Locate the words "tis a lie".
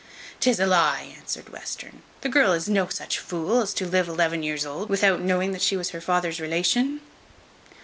0.39-1.13